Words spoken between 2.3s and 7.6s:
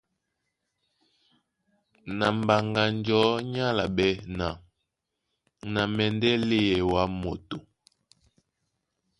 Mbaŋganjɔ̌ ní álaɓɛ́ ná: Na mɛndɛ́ léɛ wǎ moto.